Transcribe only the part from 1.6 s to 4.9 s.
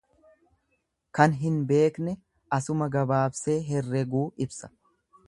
beekne asuma gabaabsee herreguu ibsa.